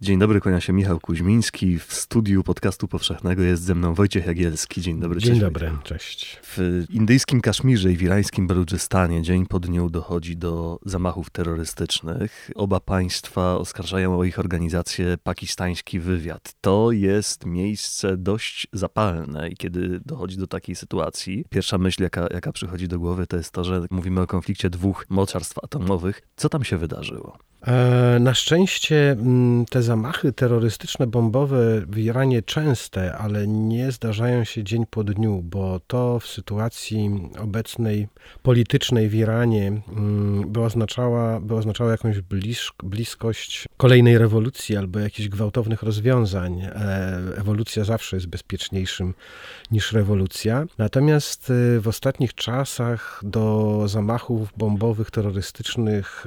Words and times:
Dzień 0.00 0.18
dobry, 0.18 0.40
kłania 0.40 0.60
się 0.60 0.72
Michał 0.72 1.00
Kuźmiński. 1.00 1.78
W 1.78 1.92
studiu 1.94 2.42
podcastu 2.42 2.88
powszechnego 2.88 3.42
jest 3.42 3.62
ze 3.62 3.74
mną 3.74 3.94
Wojciech 3.94 4.26
Jagielski. 4.26 4.80
Dzień 4.80 5.00
dobry. 5.00 5.20
Dzień 5.20 5.30
cześć, 5.30 5.40
dobry, 5.40 5.70
Wojciech. 5.70 5.84
cześć. 5.84 6.40
W 6.42 6.84
indyjskim 6.90 7.40
Kaszmirze 7.40 7.92
i 7.92 7.96
w 7.96 8.02
irańskim 8.02 8.46
Baludżystanie 8.46 9.22
dzień 9.22 9.46
po 9.46 9.60
dniu 9.60 9.90
dochodzi 9.90 10.36
do 10.36 10.78
zamachów 10.84 11.30
terrorystycznych. 11.30 12.50
Oba 12.54 12.80
państwa 12.80 13.56
oskarżają 13.56 14.18
o 14.18 14.24
ich 14.24 14.38
organizację 14.38 15.18
pakistański 15.22 16.00
wywiad. 16.00 16.54
To 16.60 16.92
jest 16.92 17.46
miejsce 17.46 18.16
dość 18.16 18.66
zapalne 18.72 19.48
i 19.48 19.56
kiedy 19.56 20.00
dochodzi 20.04 20.36
do 20.36 20.46
takiej 20.46 20.74
sytuacji, 20.74 21.44
pierwsza 21.50 21.78
myśl, 21.78 22.02
jaka, 22.02 22.26
jaka 22.30 22.52
przychodzi 22.52 22.88
do 22.88 22.98
głowy, 22.98 23.26
to 23.26 23.36
jest 23.36 23.50
to, 23.50 23.64
że 23.64 23.86
mówimy 23.90 24.20
o 24.20 24.26
konflikcie 24.26 24.70
dwóch 24.70 25.06
mocarstw 25.08 25.58
atomowych. 25.64 26.22
Co 26.36 26.48
tam 26.48 26.64
się 26.64 26.76
wydarzyło? 26.76 27.38
E, 27.66 28.18
na 28.20 28.34
szczęście 28.34 29.10
mm, 29.10 29.66
te 29.66 29.82
zamachy 29.86 30.32
terrorystyczne, 30.32 31.06
bombowe 31.06 31.80
w 31.88 31.98
Iranie 31.98 32.42
częste, 32.42 33.16
ale 33.16 33.46
nie 33.46 33.92
zdarzają 33.92 34.44
się 34.44 34.64
dzień 34.64 34.84
po 34.90 35.04
dniu, 35.04 35.42
bo 35.44 35.80
to 35.86 36.20
w 36.20 36.26
sytuacji 36.26 37.30
obecnej 37.38 38.08
politycznej 38.42 39.08
w 39.08 39.14
Iranie 39.14 39.66
mm, 39.88 40.52
by 40.52 40.60
oznaczała, 40.60 41.40
by 41.40 41.54
oznaczało 41.54 41.90
jakąś 41.90 42.16
bliskość 42.82 43.68
kolejnej 43.76 44.18
rewolucji 44.18 44.76
albo 44.76 44.98
jakichś 44.98 45.28
gwałtownych 45.28 45.82
rozwiązań. 45.82 46.60
E, 46.60 47.18
ewolucja 47.36 47.84
zawsze 47.84 48.16
jest 48.16 48.26
bezpieczniejszym 48.26 49.14
niż 49.70 49.92
rewolucja. 49.92 50.66
Natomiast 50.78 51.50
e, 51.50 51.80
w 51.80 51.88
ostatnich 51.88 52.34
czasach 52.34 53.20
do 53.24 53.82
zamachów 53.88 54.52
bombowych, 54.56 55.10
terrorystycznych 55.10 56.24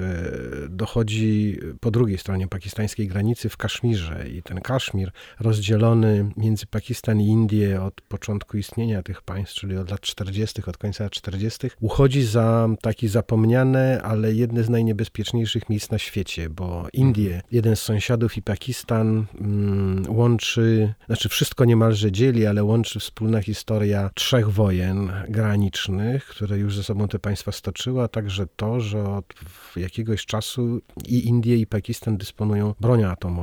dochodzi 0.68 1.58
po 1.80 1.90
drugiej 1.90 2.18
stronie 2.18 2.48
pakistańskiej 2.48 3.08
granicy 3.08 3.48
w 3.50 3.56
Kaszmirze. 3.56 4.28
I 4.28 4.42
ten 4.42 4.60
Kaszmir 4.60 5.10
rozdzielony 5.40 6.30
między 6.36 6.66
Pakistan 6.66 7.20
i 7.20 7.26
Indię 7.26 7.82
od 7.82 8.00
początku 8.00 8.56
istnienia 8.56 9.02
tych 9.02 9.22
państw, 9.22 9.54
czyli 9.54 9.76
od 9.76 9.90
lat 9.90 10.00
40., 10.00 10.62
od 10.66 10.76
końca 10.76 11.04
lat 11.04 11.12
40., 11.12 11.70
uchodzi 11.80 12.22
za 12.22 12.68
taki 12.82 13.08
zapomniane, 13.08 14.02
ale 14.02 14.32
jedne 14.34 14.64
z 14.64 14.68
najniebezpieczniejszych 14.68 15.68
miejsc 15.68 15.90
na 15.90 15.98
świecie, 15.98 16.50
bo 16.50 16.86
Indie, 16.92 17.42
jeden 17.50 17.76
z 17.76 17.82
sąsiadów 17.82 18.36
i 18.36 18.42
Pakistan 18.42 19.26
mm, 19.40 20.04
łączy, 20.08 20.94
znaczy 21.06 21.28
wszystko 21.28 21.64
niemalże 21.64 22.12
dzieli, 22.12 22.46
ale 22.46 22.64
łączy 22.64 23.00
wspólna 23.00 23.42
historia 23.42 24.10
trzech 24.14 24.50
wojen 24.50 25.12
granicznych, 25.28 26.26
które 26.26 26.58
już 26.58 26.76
ze 26.76 26.82
sobą 26.82 27.08
te 27.08 27.18
państwa 27.18 27.52
stoczyły, 27.52 28.02
a 28.02 28.08
także 28.08 28.46
to, 28.56 28.80
że 28.80 29.04
od 29.04 29.34
jakiegoś 29.76 30.26
czasu 30.26 30.80
i 31.06 31.28
Indie 31.28 31.56
i 31.56 31.66
Pakistan 31.66 32.16
dysponują 32.16 32.74
bronią 32.80 33.08
atomową 33.08 33.39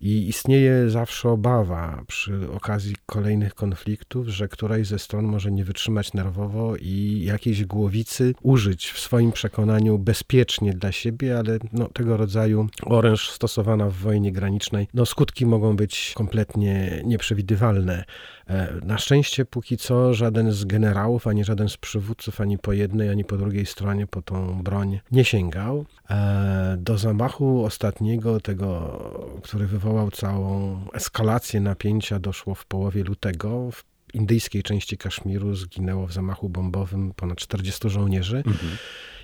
i 0.00 0.28
istnieje 0.28 0.90
zawsze 0.90 1.28
obawa 1.28 2.02
przy 2.06 2.52
okazji 2.52 2.94
kolejnych 3.06 3.54
konfliktów, 3.54 4.28
że 4.28 4.48
któraś 4.48 4.86
ze 4.86 4.98
stron 4.98 5.24
może 5.24 5.52
nie 5.52 5.64
wytrzymać 5.64 6.12
nerwowo 6.12 6.76
i 6.76 7.22
jakiejś 7.24 7.64
głowicy 7.64 8.34
użyć 8.42 8.90
w 8.90 8.98
swoim 8.98 9.32
przekonaniu 9.32 9.98
bezpiecznie 9.98 10.72
dla 10.72 10.92
siebie, 10.92 11.38
ale 11.38 11.58
no, 11.72 11.88
tego 11.88 12.16
rodzaju 12.16 12.68
oręż 12.82 13.30
stosowana 13.30 13.90
w 13.90 13.94
wojnie 13.94 14.32
granicznej, 14.32 14.88
no 14.94 15.06
skutki 15.06 15.46
mogą 15.46 15.76
być 15.76 16.12
kompletnie 16.14 17.02
nieprzewidywalne. 17.04 18.04
E, 18.48 18.80
na 18.82 18.98
szczęście 18.98 19.44
póki 19.44 19.76
co 19.76 20.14
żaden 20.14 20.52
z 20.52 20.64
generałów, 20.64 21.26
ani 21.26 21.44
żaden 21.44 21.68
z 21.68 21.76
przywódców, 21.76 22.40
ani 22.40 22.58
po 22.58 22.72
jednej, 22.72 23.08
ani 23.08 23.24
po 23.24 23.36
drugiej 23.36 23.66
stronie 23.66 24.06
po 24.06 24.22
tą 24.22 24.62
broń 24.62 25.00
nie 25.12 25.24
sięgał. 25.24 25.86
E, 26.10 26.76
do 26.78 26.98
zamachu 26.98 27.64
ostatniego, 27.64 28.40
tego, 28.40 28.98
który 29.42 29.66
wywołał 29.66 30.10
całą 30.10 30.80
eskalację 30.94 31.60
napięcia, 31.60 32.18
doszło 32.18 32.54
w 32.54 32.66
połowie 32.66 33.04
lutego. 33.04 33.70
W 33.70 33.84
indyjskiej 34.14 34.62
części 34.62 34.98
Kaszmiru 34.98 35.54
zginęło 35.54 36.06
w 36.06 36.12
zamachu 36.12 36.48
bombowym 36.48 37.12
ponad 37.16 37.38
40 37.38 37.90
żołnierzy. 37.90 38.36
Mhm. 38.36 38.76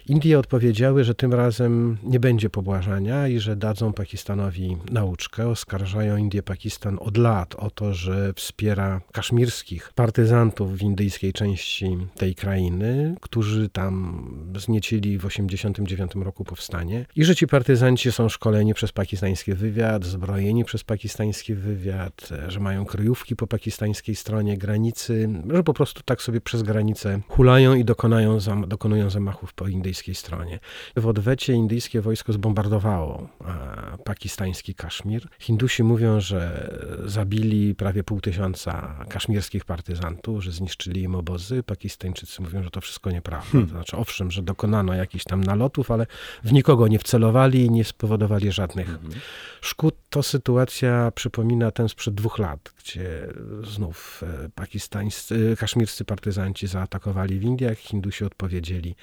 Indie 0.08 0.38
odpowiedziały, 0.38 1.04
że 1.04 1.14
tym 1.14 1.34
razem 1.34 1.98
nie 2.02 2.20
będzie 2.20 2.50
pobłażania 2.50 3.28
i 3.28 3.38
że 3.38 3.56
dadzą 3.56 3.92
Pakistanowi 3.92 4.76
nauczkę. 4.90 5.48
Oskarżają 5.48 6.16
Indię 6.16 6.42
Pakistan 6.42 6.98
od 7.00 7.16
lat 7.16 7.54
o 7.54 7.70
to, 7.70 7.94
że 7.94 8.32
wspiera 8.36 9.00
kaszmirskich 9.12 9.92
partyzantów 9.94 10.78
w 10.78 10.82
indyjskiej 10.82 11.32
części 11.32 11.98
tej 12.16 12.34
krainy, 12.34 13.14
którzy 13.20 13.68
tam 13.68 14.24
zniecili 14.56 15.18
w 15.18 15.22
1989 15.22 16.24
roku 16.24 16.44
powstanie 16.44 17.06
i 17.16 17.24
że 17.24 17.36
ci 17.36 17.46
partyzanci 17.46 18.12
są 18.12 18.28
szkoleni 18.28 18.74
przez 18.74 18.92
pakistański 18.92 19.54
wywiad, 19.54 20.04
zbrojeni 20.04 20.64
przez 20.64 20.84
pakistański 20.84 21.54
wywiad, 21.54 22.28
że 22.48 22.60
mają 22.60 22.84
kryjówki 22.84 23.36
po 23.36 23.46
pakistańskiej 23.46 24.16
stronie 24.16 24.58
granicy, 24.58 25.28
że 25.50 25.62
po 25.62 25.74
prostu 25.74 26.02
tak 26.04 26.22
sobie 26.22 26.40
przez 26.40 26.62
granicę 26.62 27.20
hulają 27.28 27.74
i 27.74 27.84
dokonają, 27.84 28.38
dokonują 28.66 29.10
zamachów 29.10 29.52
po 29.52 29.68
indyjskiej 29.68 29.89
indyjskiej 29.90 30.14
stronie. 30.14 30.58
W 30.96 31.06
odwecie 31.06 31.52
indyjskie 31.52 32.00
wojsko 32.00 32.32
zbombardowało 32.32 33.28
e, 33.40 33.98
pakistański 34.04 34.74
Kaszmir. 34.74 35.28
Hindusi 35.38 35.82
mówią, 35.82 36.20
że 36.20 36.70
zabili 37.04 37.74
prawie 37.74 38.04
pół 38.04 38.20
tysiąca 38.20 39.04
kaszmirskich 39.08 39.64
partyzantów, 39.64 40.44
że 40.44 40.52
zniszczyli 40.52 41.02
im 41.02 41.14
obozy. 41.14 41.62
Pakistańczycy 41.62 42.42
mówią, 42.42 42.62
że 42.62 42.70
to 42.70 42.80
wszystko 42.80 43.10
nieprawda. 43.10 43.50
Hmm. 43.50 43.66
To 43.66 43.74
znaczy, 43.74 43.96
owszem, 43.96 44.30
że 44.30 44.42
dokonano 44.42 44.94
jakichś 44.94 45.24
tam 45.24 45.44
nalotów, 45.44 45.90
ale 45.90 46.06
w 46.44 46.52
nikogo 46.52 46.88
nie 46.88 46.98
wcelowali 46.98 47.64
i 47.64 47.70
nie 47.70 47.84
spowodowali 47.84 48.52
żadnych 48.52 48.86
hmm. 48.86 49.12
szkód. 49.60 49.94
To 50.10 50.22
sytuacja 50.22 51.10
przypomina 51.14 51.70
tę 51.70 51.88
sprzed 51.88 52.14
dwóch 52.14 52.38
lat, 52.38 52.72
gdzie 52.78 53.28
znów 53.62 54.22
e, 54.22 54.48
pakistańscy, 54.54 55.56
kaszmirscy 55.58 56.04
partyzanci 56.04 56.66
zaatakowali 56.66 57.38
w 57.38 57.42
Indiach, 57.42 57.78
Hindusi 57.78 58.24
odpowiedzieli 58.24 58.94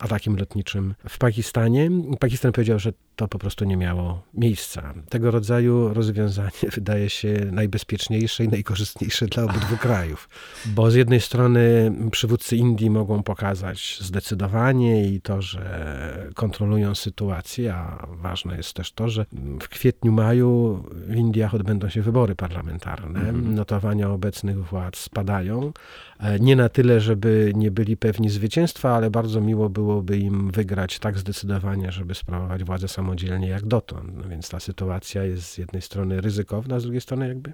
atakiem 0.00 0.36
lotniczym 0.36 0.94
w 1.08 1.18
Pakistanie. 1.18 1.90
Pakistan 2.20 2.52
powiedział, 2.52 2.78
że 2.78 2.92
to 3.16 3.28
po 3.28 3.38
prostu 3.38 3.64
nie 3.64 3.76
miało 3.76 4.22
miejsca. 4.34 4.94
Tego 5.08 5.30
rodzaju 5.30 5.94
rozwiązanie 5.94 6.50
wydaje 6.74 7.10
się 7.10 7.34
najbezpieczniejsze 7.52 8.44
i 8.44 8.48
najkorzystniejsze 8.48 9.26
dla 9.26 9.44
obydwu 9.44 9.76
krajów, 9.76 10.28
bo 10.66 10.90
z 10.90 10.94
jednej 10.94 11.20
strony 11.20 11.92
przywódcy 12.10 12.56
Indii 12.56 12.90
mogą 12.90 13.22
pokazać 13.22 13.98
zdecydowanie 14.00 15.08
i 15.08 15.20
to, 15.20 15.42
że 15.42 16.30
kontrolują 16.34 16.94
sytuację, 16.94 17.74
a 17.74 18.06
ważne 18.10 18.56
jest 18.56 18.72
też 18.72 18.92
to, 18.92 19.08
że 19.08 19.26
w 19.62 19.68
kwietniu, 19.68 20.12
maju 20.12 20.84
w 20.92 21.14
Indiach 21.14 21.54
odbędą 21.54 21.88
się 21.88 22.02
wybory 22.02 22.34
parlamentarne. 22.34 23.20
Mhm. 23.20 23.54
Notowania 23.54 24.10
obecnych 24.10 24.64
władz 24.64 24.98
spadają. 24.98 25.72
E, 26.20 26.40
nie 26.40 26.56
na 26.56 26.68
tyle, 26.68 27.00
żeby 27.00 27.52
nie 27.56 27.70
byli 27.70 27.96
pewni 27.96 28.30
zwycięstwa, 28.30 28.94
ale 28.94 29.10
bardzo 29.10 29.40
miło 29.40 29.68
byłoby 29.68 30.18
im 30.18 30.50
wygrać 30.50 30.98
tak 30.98 31.18
zdecydowanie, 31.18 31.92
żeby 31.92 32.14
sprawować 32.14 32.64
władzę 32.64 32.88
samodzielnie 32.88 33.48
jak 33.48 33.66
dotąd. 33.66 34.16
No 34.16 34.28
więc 34.28 34.48
ta 34.48 34.60
sytuacja 34.60 35.24
jest 35.24 35.44
z 35.44 35.58
jednej 35.58 35.82
strony 35.82 36.20
ryzykowna, 36.20 36.80
z 36.80 36.82
drugiej 36.82 37.00
strony 37.00 37.28
jakby 37.28 37.52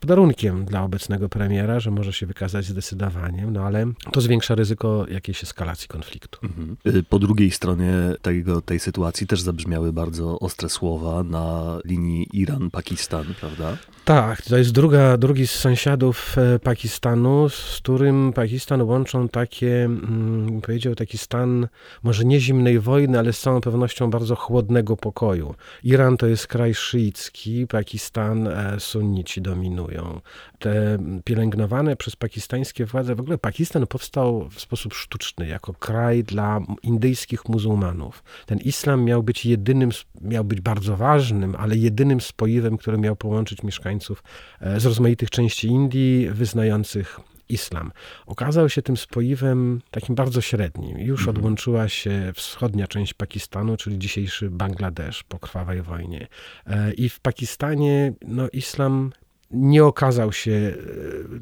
podarunkiem 0.00 0.64
dla 0.64 0.82
obecnego 0.82 1.28
premiera, 1.28 1.80
że 1.80 1.90
może 1.90 2.12
się 2.12 2.26
wykazać 2.26 2.64
zdecydowaniem, 2.64 3.52
no 3.52 3.62
ale 3.62 3.86
to 4.12 4.20
zwiększa 4.20 4.54
ryzyko 4.54 5.06
jakiejś 5.10 5.42
eskalacji 5.42 5.88
konfliktu. 5.88 6.38
Mhm. 6.42 6.76
Y, 6.86 7.02
po 7.02 7.18
drugiej 7.18 7.50
stronie 7.50 7.92
tego, 8.22 8.62
tej 8.62 8.80
sytuacji 8.80 9.26
też 9.26 9.40
zabrzmiały 9.40 9.92
bardzo 9.92 10.38
ostre 10.38 10.68
słowa 10.68 11.22
na 11.22 11.78
linii 11.84 12.28
Iran-Pakistan, 12.32 13.24
prawda? 13.40 13.76
Tak, 14.04 14.42
to 14.42 14.56
jest 14.56 14.72
druga, 14.72 15.16
drugi 15.16 15.46
z 15.46 15.50
sąsiadów 15.50 16.38
e, 16.38 16.58
Pakistanu, 16.58 17.48
z 17.48 17.76
którym 17.76 17.95
Pakistan 18.34 18.82
łączą 18.82 19.28
takie, 19.28 19.84
mm, 19.84 20.60
powiedział, 20.60 20.94
taki 20.94 21.18
stan 21.18 21.68
może 22.02 22.24
nie 22.24 22.40
zimnej 22.40 22.80
wojny, 22.80 23.18
ale 23.18 23.32
z 23.32 23.40
całą 23.40 23.60
pewnością 23.60 24.10
bardzo 24.10 24.36
chłodnego 24.36 24.96
pokoju. 24.96 25.54
Iran 25.84 26.16
to 26.16 26.26
jest 26.26 26.46
kraj 26.46 26.74
szyicki, 26.74 27.66
Pakistan 27.66 28.48
e, 28.48 28.80
sunnici 28.80 29.42
dominują. 29.42 30.20
Te 30.58 30.98
pielęgnowane 31.24 31.96
przez 31.96 32.16
pakistańskie 32.16 32.86
władze, 32.86 33.14
w 33.14 33.20
ogóle 33.20 33.38
Pakistan 33.38 33.86
powstał 33.86 34.48
w 34.50 34.60
sposób 34.60 34.94
sztuczny, 34.94 35.48
jako 35.48 35.74
kraj 35.74 36.24
dla 36.24 36.60
indyjskich 36.82 37.48
muzułmanów. 37.48 38.24
Ten 38.46 38.58
islam 38.58 39.04
miał 39.04 39.22
być 39.22 39.46
jedynym, 39.46 39.90
miał 40.20 40.44
być 40.44 40.60
bardzo 40.60 40.96
ważnym, 40.96 41.56
ale 41.58 41.76
jedynym 41.76 42.20
spoiwem, 42.20 42.76
który 42.76 42.98
miał 42.98 43.16
połączyć 43.16 43.62
mieszkańców 43.62 44.22
e, 44.60 44.80
z 44.80 44.86
rozmaitych 44.86 45.30
części 45.30 45.68
Indii 45.68 46.28
wyznających 46.30 47.20
islam. 47.48 47.92
Okazał 48.26 48.68
się 48.68 48.82
tym 48.82 48.96
spoiwem 48.96 49.80
takim 49.90 50.14
bardzo 50.14 50.40
średnim. 50.40 50.98
Już 50.98 51.20
mhm. 51.20 51.36
odłączyła 51.36 51.88
się 51.88 52.32
wschodnia 52.34 52.86
część 52.86 53.14
Pakistanu, 53.14 53.76
czyli 53.76 53.98
dzisiejszy 53.98 54.50
Bangladesz 54.50 55.22
po 55.22 55.38
krwawej 55.38 55.82
wojnie. 55.82 56.26
E, 56.66 56.92
I 56.92 57.08
w 57.08 57.20
Pakistanie 57.20 58.12
no, 58.22 58.48
islam 58.52 59.12
nie 59.50 59.84
okazał 59.84 60.32
się 60.32 60.52
e, 60.52 60.74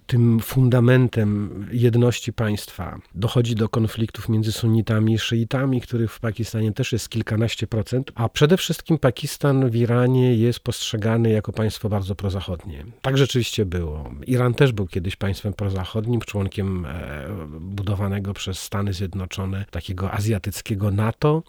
tym 0.06 0.40
fundamentem 0.40 1.50
jedności 1.72 2.32
państwa. 2.32 2.98
Dochodzi 3.14 3.54
do 3.54 3.68
konfliktów 3.68 4.28
między 4.28 4.52
sunnitami 4.52 5.14
i 5.14 5.18
szyitami, 5.18 5.80
których 5.80 6.12
w 6.12 6.20
Pakistanie 6.20 6.72
też 6.72 6.92
jest 6.92 7.08
kilkanaście 7.08 7.66
procent, 7.66 8.12
a 8.14 8.28
przede 8.28 8.56
wszystkim 8.56 8.98
Pakistan 8.98 9.70
w 9.70 9.76
Iranie 9.76 10.34
jest 10.34 10.60
postrzegany 10.60 11.30
jako 11.30 11.52
państwo 11.52 11.88
bardzo 11.88 12.14
prozachodnie. 12.14 12.84
Tak 13.02 13.18
rzeczywiście 13.18 13.66
było. 13.66 14.10
Iran 14.26 14.54
też 14.54 14.72
był 14.72 14.86
kiedyś 14.86 15.16
państwem 15.16 15.52
prozachodnim, 15.52 16.20
członkiem 16.20 16.86
e, 16.86 17.28
budowanego 17.60 18.34
przez 18.34 18.58
Stany 18.58 18.92
Zjednoczone 18.92 19.64
takiego 19.70 20.12
azjatyckiego 20.12 20.90
NATO. 20.90 21.42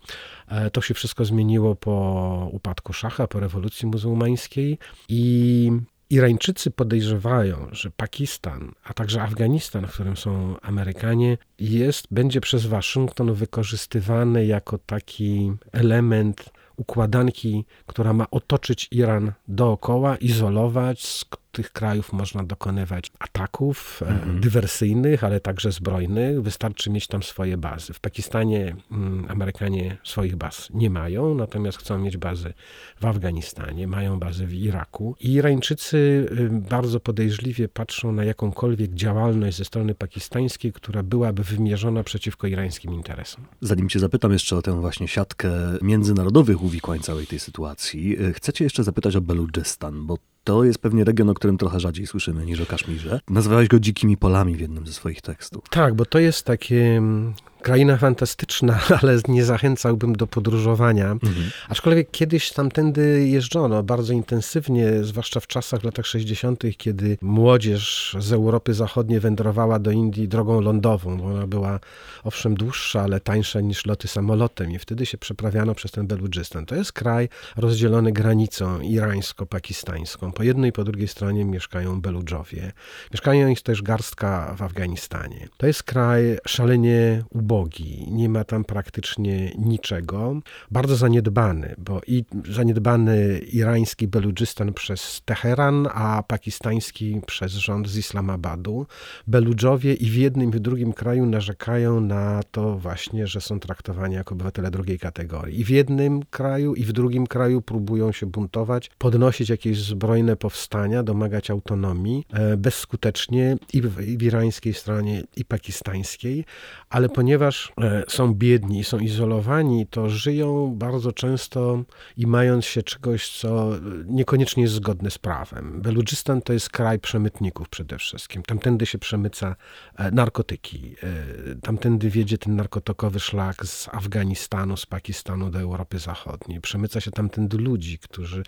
E, 0.48 0.70
to 0.72 0.82
się 0.82 0.94
wszystko 0.94 1.26
zmieniło 1.26 1.76
po 1.76 2.50
upadku 2.52 2.94
szacha, 2.94 3.28
po 3.28 3.40
rewolucji 3.40 3.88
muzułmańskiej 3.88 4.78
i 5.10 5.72
Irańczycy 6.10 6.72
podejrzewają, 6.72 7.68
że 7.72 7.92
Pakistan, 7.92 8.72
a 8.84 8.94
także 8.94 9.22
Afganistan, 9.22 9.88
w 9.88 9.94
którym 9.94 10.18
są 10.18 10.56
Amerykanie, 10.62 11.38
jest, 11.60 12.08
będzie 12.12 12.42
przez 12.42 12.66
Waszyngton 12.66 13.34
wykorzystywany 13.34 14.46
jako 14.46 14.78
taki 14.78 15.52
element 15.72 16.50
układanki, 16.76 17.66
która 17.86 18.14
ma 18.14 18.30
otoczyć 18.32 18.88
Iran 18.92 19.32
dookoła, 19.48 20.18
izolować, 20.18 21.26
tych 21.56 21.72
krajów 21.72 22.14
można 22.14 22.44
dokonywać 22.44 23.12
ataków 23.20 24.02
mm. 24.06 24.42
dywersyjnych, 24.42 25.24
ale 25.24 25.40
także 25.40 25.72
zbrojnych. 25.72 26.42
Wystarczy 26.42 26.90
mieć 26.90 27.08
tam 27.08 27.24
swoje 27.24 27.58
bazy. 27.58 27.94
W 27.94 28.00
Pakistanie 28.00 28.76
mm, 28.92 29.26
Amerykanie 29.30 29.98
swoich 30.04 30.36
baz 30.36 30.70
nie 30.74 30.90
mają, 30.90 31.36
natomiast 31.36 31.78
chcą 31.78 32.00
mieć 32.00 32.18
bazy 32.18 32.54
w 33.02 33.06
Afganistanie, 33.06 33.88
mają 33.88 34.20
bazy 34.20 34.48
w 34.48 34.54
Iraku. 34.54 35.16
I 35.20 35.34
Irańczycy 35.34 35.98
y, 36.32 36.50
bardzo 36.70 37.00
podejrzliwie 37.00 37.68
patrzą 37.68 38.12
na 38.12 38.24
jakąkolwiek 38.24 38.94
działalność 38.94 39.58
ze 39.58 39.66
strony 39.66 39.96
pakistańskiej, 39.96 40.74
która 40.74 41.04
byłaby 41.04 41.44
wymierzona 41.44 42.04
przeciwko 42.04 42.48
irańskim 42.48 42.94
interesom. 42.94 43.46
Zanim 43.62 43.90
cię 43.90 44.00
zapytam 44.00 44.32
jeszcze 44.32 44.56
o 44.56 44.62
tę 44.62 44.82
właśnie 44.82 45.08
siatkę 45.08 45.52
międzynarodowych 45.82 46.64
uwikłań 46.64 47.00
całej 47.00 47.28
tej 47.28 47.40
sytuacji, 47.40 48.22
y, 48.22 48.34
chcę 48.34 48.54
cię 48.54 48.64
jeszcze 48.64 48.84
zapytać 48.84 49.16
o 49.16 49.22
Beludżystan, 49.22 50.06
bo 50.06 50.18
to 50.46 50.64
jest 50.64 50.80
pewnie 50.80 51.04
region, 51.04 51.30
o 51.30 51.34
którym 51.34 51.58
trochę 51.58 51.80
rzadziej 51.80 52.08
słyszymy 52.08 52.46
niż 52.46 52.62
o 52.62 52.66
Kaszmirze. 52.66 53.20
Nazywałeś 53.30 53.68
go 53.68 53.80
dzikimi 53.80 54.18
polami 54.18 54.56
w 54.56 54.60
jednym 54.60 54.88
ze 54.88 54.94
swoich 54.94 55.22
tekstów. 55.22 55.64
Tak, 55.70 55.94
bo 55.94 56.06
to 56.06 56.20
jest 56.20 56.46
takie 56.46 56.98
mm, 56.98 57.34
kraina 57.66 57.98
fantastyczna, 57.98 58.80
ale 59.02 59.18
nie 59.28 59.46
zachęcałbym 59.46 60.16
do 60.16 60.28
podróżowania. 60.28 61.12
Mhm. 61.12 61.52
Aczkolwiek 61.70 62.12
kiedyś 62.12 62.52
tamtędy 62.52 63.28
jeżdżono 63.28 63.84
bardzo 63.84 64.14
intensywnie, 64.14 65.04
zwłaszcza 65.04 65.40
w 65.40 65.48
czasach, 65.48 65.82
w 65.82 65.84
latach 65.84 66.06
60., 66.06 66.64
kiedy 66.78 67.18
młodzież 67.22 68.16
z 68.20 68.34
Europy 68.34 68.74
Zachodniej 68.74 69.20
wędrowała 69.20 69.80
do 69.80 69.92
Indii 69.92 70.28
drogą 70.28 70.62
lądową, 70.62 71.18
bo 71.18 71.26
ona 71.26 71.48
była 71.48 71.80
owszem 72.24 72.56
dłuższa, 72.56 73.02
ale 73.02 73.20
tańsza 73.20 73.62
niż 73.62 73.86
loty 73.86 74.08
samolotem 74.08 74.72
i 74.72 74.80
wtedy 74.80 75.06
się 75.06 75.18
przeprawiano 75.18 75.76
przez 75.76 75.92
ten 75.92 76.08
Beludżystan. 76.08 76.66
To 76.66 76.76
jest 76.76 76.94
kraj 76.94 77.30
rozdzielony 77.58 78.12
granicą 78.12 78.80
irańsko-pakistańską. 78.80 80.32
Po 80.32 80.44
jednej 80.44 80.70
i 80.70 80.74
po 80.74 80.84
drugiej 80.84 81.08
stronie 81.08 81.46
mieszkają 81.46 82.02
Beludżowie. 82.02 82.72
Mieszkają 83.14 83.48
ich 83.48 83.62
też 83.62 83.82
garstka 83.82 84.56
w 84.58 84.62
Afganistanie. 84.62 85.48
To 85.58 85.68
jest 85.68 85.84
kraj 85.84 86.38
szalenie 86.48 87.24
ubogi, 87.30 87.55
ubogi, 87.56 88.06
nie 88.12 88.30
ma 88.30 88.44
tam 88.44 88.64
praktycznie 88.64 89.52
niczego. 89.58 90.40
Bardzo 90.72 90.96
zaniedbany, 90.96 91.76
bo 91.78 92.02
i 92.08 92.26
zaniedbany 92.50 93.40
irański 93.40 94.08
Beludżystan 94.08 94.74
przez 94.74 95.22
Teheran, 95.26 95.88
a 95.94 96.24
pakistański 96.28 97.22
przez 97.28 97.52
rząd 97.52 97.88
z 97.88 97.98
Islamabadu. 97.98 98.86
Beludżowie 99.28 99.94
i 99.94 100.10
w 100.10 100.16
jednym 100.16 100.50
i 100.50 100.52
w 100.52 100.60
drugim 100.60 100.94
kraju 100.94 101.26
narzekają 101.26 102.00
na 102.00 102.44
to 102.52 102.78
właśnie, 102.78 103.28
że 103.28 103.42
są 103.42 103.60
traktowani 103.60 104.16
jako 104.16 104.36
obywatele 104.36 104.72
drugiej 104.72 105.00
kategorii. 105.00 105.60
I 105.60 105.64
w 105.64 105.70
jednym 105.70 106.24
kraju 106.24 106.74
i 106.76 106.84
w 106.84 106.94
drugim 106.94 107.28
kraju 107.28 107.62
próbują 107.62 108.12
się 108.12 108.26
buntować, 108.26 108.92
podnosić 108.98 109.50
jakieś 109.50 109.82
zbrojne 109.82 110.36
powstania, 110.36 111.04
domagać 111.04 111.52
autonomii 111.52 112.26
e, 112.34 112.58
bezskutecznie 112.58 113.58
i 113.74 113.82
w, 113.82 114.02
i 114.02 114.18
w 114.18 114.24
irańskiej 114.24 114.74
stronie, 114.74 115.24
i 115.38 115.46
pakistańskiej, 115.46 116.46
ale 116.90 117.10
ponieważ 117.10 117.45
ponieważ 117.46 117.74
e, 117.82 118.04
są 118.08 118.34
biedni 118.34 118.80
i 118.80 118.84
są 118.84 119.00
izolowani, 119.00 119.88
to 119.88 120.10
żyją 120.10 120.76
bardzo 120.76 121.12
często 121.12 121.84
i 122.18 122.28
mając 122.28 122.66
się 122.66 122.84
czegoś, 122.84 123.30
co 123.30 123.72
niekoniecznie 124.06 124.64
jest 124.64 124.76
zgodne 124.76 125.12
z 125.12 125.18
prawem. 125.18 125.82
Beludżystan 125.82 126.42
to 126.42 126.54
jest 126.54 126.70
kraj 126.70 127.00
przemytników 127.00 127.70
przede 127.70 127.98
wszystkim. 127.98 128.44
Tamtędy 128.44 128.86
się 128.86 128.98
przemyca 128.98 129.56
e, 129.96 130.12
narkotyki. 130.12 130.96
E, 131.04 131.56
tamtędy 131.56 132.10
wiedzie 132.10 132.38
ten 132.38 132.56
narkotykowy 132.56 133.20
szlak 133.20 133.66
z 133.66 133.88
Afganistanu, 133.88 134.78
z 134.78 134.86
Pakistanu 134.86 135.50
do 135.50 135.60
Europy 135.60 136.00
Zachodniej. 136.00 136.62
Przemyca 136.62 137.02
się 137.02 137.12
tamtędy 137.12 137.58
ludzi, 137.58 138.00
którzy 138.00 138.44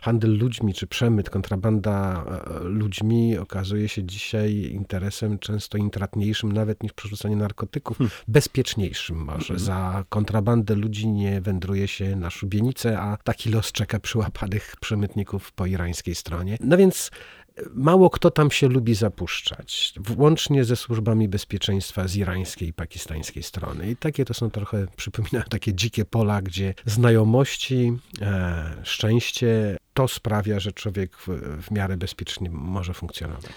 handel 0.00 0.38
ludźmi 0.38 0.74
czy 0.74 0.86
przemyt, 0.86 1.30
kontrabanda 1.30 2.24
ludźmi 2.60 3.38
okazuje 3.38 3.88
się 3.88 4.04
dzisiaj 4.04 4.52
interesem 4.54 5.38
często 5.38 5.78
intratniejszym 5.78 6.52
nawet 6.52 6.82
niż 6.82 6.92
przerzucanie 6.92 7.36
narkotyków. 7.36 7.98
Hmm 7.98 8.12
bezpieczniejszym 8.42 9.16
może. 9.16 9.58
Za 9.58 10.04
kontrabandę 10.08 10.74
ludzi 10.74 11.08
nie 11.08 11.40
wędruje 11.40 11.88
się 11.88 12.16
na 12.16 12.30
szubienicę, 12.30 13.00
a 13.00 13.16
taki 13.16 13.50
los 13.50 13.72
czeka 13.72 14.00
przyłapanych 14.00 14.76
przemytników 14.80 15.52
po 15.52 15.66
irańskiej 15.66 16.14
stronie. 16.14 16.56
No 16.60 16.76
więc 16.76 17.10
Mało 17.74 18.10
kto 18.10 18.30
tam 18.30 18.50
się 18.50 18.68
lubi 18.68 18.94
zapuszczać, 18.94 19.94
włącznie 19.96 20.64
ze 20.64 20.76
służbami 20.76 21.28
bezpieczeństwa 21.28 22.08
z 22.08 22.16
irańskiej 22.16 22.68
i 22.68 22.72
pakistańskiej 22.72 23.42
strony. 23.42 23.90
I 23.90 23.96
takie 23.96 24.24
to 24.24 24.34
są 24.34 24.50
trochę, 24.50 24.86
przypominają 24.96 25.44
takie 25.48 25.74
dzikie 25.74 26.04
pola, 26.04 26.42
gdzie 26.42 26.74
znajomości, 26.86 27.92
e, 28.20 28.76
szczęście 28.82 29.76
to 29.94 30.08
sprawia, 30.08 30.60
że 30.60 30.72
człowiek 30.72 31.16
w, 31.16 31.28
w 31.62 31.70
miarę 31.70 31.96
bezpiecznie 31.96 32.50
może 32.50 32.94
funkcjonować. 32.94 33.52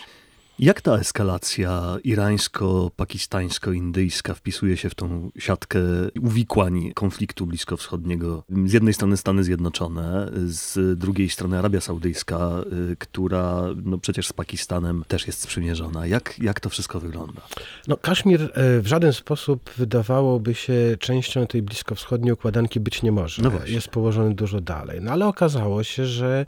Jak 0.60 0.82
ta 0.82 0.98
eskalacja 0.98 1.98
irańsko-pakistańsko-indyjska 2.04 4.34
wpisuje 4.34 4.78
się 4.78 4.90
w 4.90 4.96
tą 4.96 5.32
siatkę 5.38 5.80
uwikłań 6.22 6.92
konfliktu 6.94 7.46
bliskowschodniego? 7.46 8.44
Z 8.66 8.74
jednej 8.74 8.94
strony 8.94 9.18
Stany 9.18 9.44
Zjednoczone, 9.44 10.32
z 10.46 11.00
drugiej 11.00 11.30
strony 11.30 11.60
Arabia 11.60 11.82
Saudyjska, 11.82 12.50
y, 12.92 12.96
która 12.96 13.64
no 13.84 13.98
przecież 13.98 14.28
z 14.28 14.34
Pakistanem 14.34 15.04
też 15.08 15.28
jest 15.28 15.42
sprzymierzona. 15.42 16.08
Jak, 16.08 16.40
jak 16.40 16.60
to 16.60 16.70
wszystko 16.70 17.00
wygląda? 17.00 17.42
No, 17.88 17.98
Kaszmir 17.98 18.42
y, 18.42 18.50
w 18.82 18.88
żaden 18.88 19.14
sposób 19.14 19.70
wydawałoby 19.78 20.54
się 20.54 20.98
częścią 21.00 21.48
tej 21.48 21.62
bliskowschodniej 21.62 22.34
układanki 22.34 22.80
być 22.80 23.04
nie 23.04 23.12
może. 23.12 23.42
No 23.42 23.52
jest 23.66 23.88
położony 23.88 24.36
dużo 24.36 24.62
dalej. 24.62 25.00
No 25.02 25.12
ale 25.12 25.28
okazało 25.28 25.84
się, 25.84 26.06
że 26.06 26.46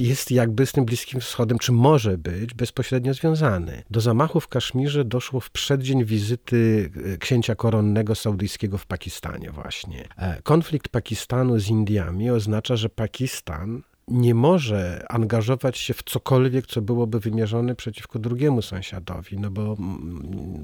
jest 0.00 0.30
jakby 0.30 0.66
z 0.66 0.72
tym 0.72 0.84
Bliskim 0.84 1.20
Wschodem, 1.20 1.58
czy 1.58 1.72
może 1.72 2.18
być 2.18 2.54
bezpośrednio 2.54 3.14
związany. 3.14 3.49
Do 3.90 4.00
zamachu 4.00 4.40
w 4.40 4.48
Kaszmirze 4.48 5.04
doszło 5.04 5.40
w 5.40 5.50
przeddzień 5.50 6.04
wizyty 6.04 6.90
e, 7.14 7.16
księcia 7.16 7.54
koronnego 7.54 8.14
saudyjskiego 8.14 8.78
w 8.78 8.86
Pakistanie 8.86 9.50
właśnie. 9.50 10.08
E, 10.16 10.42
konflikt 10.42 10.88
Pakistanu 10.88 11.58
z 11.58 11.68
Indiami 11.68 12.30
oznacza, 12.30 12.76
że 12.76 12.88
Pakistan 12.88 13.82
nie 14.10 14.34
może 14.34 15.04
angażować 15.08 15.78
się 15.78 15.94
w 15.94 16.02
cokolwiek, 16.02 16.66
co 16.66 16.82
byłoby 16.82 17.20
wymierzone 17.20 17.74
przeciwko 17.74 18.18
drugiemu 18.18 18.62
sąsiadowi, 18.62 19.38
no 19.38 19.50
bo 19.50 19.76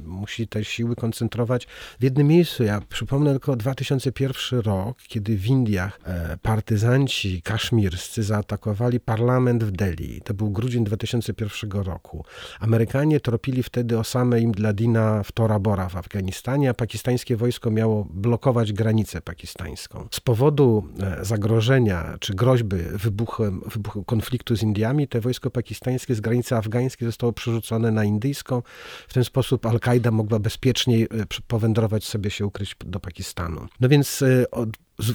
musi 0.05 0.49
te 0.49 0.65
siły 0.65 0.97
koncentrować 0.97 1.67
w 2.01 2.03
jednym 2.03 2.27
miejscu. 2.27 2.65
Ja 2.65 2.81
przypomnę 2.89 3.31
tylko 3.31 3.57
2001 3.57 4.61
rok, 4.61 4.99
kiedy 5.09 5.37
w 5.37 5.47
Indiach 5.47 6.01
e, 6.05 6.37
partyzanci 6.43 7.43
kaszmirscy 7.43 8.23
zaatakowali 8.23 9.01
parlament 9.01 9.65
w 9.65 9.71
Delhi. 9.71 10.21
To 10.25 10.35
był 10.35 10.51
grudzień 10.51 10.85
2001 10.85 11.71
roku. 11.71 12.25
Amerykanie 12.61 13.21
tropili 13.21 13.63
wtedy 13.63 13.99
Osamę 13.99 14.41
Imdladina 14.41 15.23
w 15.23 15.33
Tora 15.33 15.59
Bora 15.59 15.89
w 15.89 15.97
Afganistanie, 15.97 16.71
a 16.71 16.75
pakistańskie 16.75 17.37
wojsko 17.37 17.71
miało 17.71 18.07
blokować 18.11 18.73
granicę 18.73 19.21
pakistańską. 19.21 20.09
Z 20.11 20.21
powodu 20.21 20.89
e, 21.01 21.25
zagrożenia 21.25 22.17
czy 22.21 22.35
groźby 22.35 22.77
wybuchu 22.77 23.36
wybuchem, 23.67 24.05
konfliktu 24.05 24.57
z 24.57 24.63
Indiami 24.63 25.09
te 25.09 25.21
wojsko 25.21 25.51
pakistańskie 25.51 26.15
z 26.15 26.21
granicy 26.21 26.57
afgańskiej 26.57 27.07
zostało 27.09 27.33
przerzucone 27.33 27.91
na 27.91 28.05
indyjską. 28.05 28.63
W 29.09 29.15
ten 29.15 29.25
sposób 29.25 29.67
Al-Kaida 29.67 30.11
mogła 30.11 30.39
bezpieczniej 30.39 31.03
e, 31.03 31.07
powędrować 31.47 32.05
sobie 32.05 32.31
się 32.31 32.47
ukryć 32.47 32.77
do 32.87 33.01
Pakistanu. 33.01 33.67
No 33.81 33.89
więc 33.89 34.23
e, 34.23 34.47